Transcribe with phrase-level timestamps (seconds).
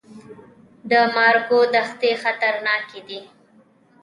[0.89, 3.19] د مارګو دښتې خطرناکې دي؟